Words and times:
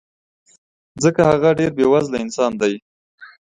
ځکه 1.03 1.21
هغه 1.31 1.49
ډېر 1.59 1.71
بې 1.77 1.85
وزله 1.91 2.17
انسان 2.25 2.51
دی 2.61 2.73